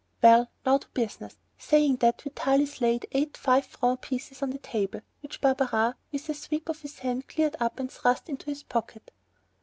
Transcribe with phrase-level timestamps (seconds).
[0.23, 5.01] "Well, now to business." Saying that, Vitalis laid eight five franc pieces on the table,
[5.19, 9.11] which Barberin with a sweep of his hand cleared up and thrust into his pocket.